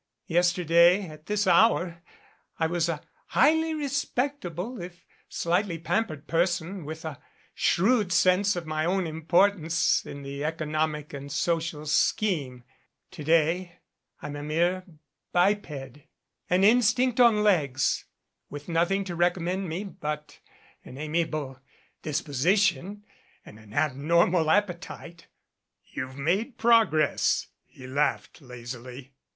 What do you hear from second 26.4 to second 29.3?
progress," he laughed lazily.